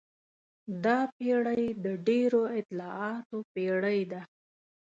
دا 0.83 0.97
پېړۍ 1.17 1.63
د 1.83 1.85
ډېرو 2.07 2.41
اصطلاحاتو 2.57 3.37
پېړۍ 3.53 3.99
ده. 4.11 4.21